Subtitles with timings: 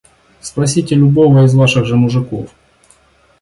[0.39, 2.49] Спросите любого из ваших же мужиков.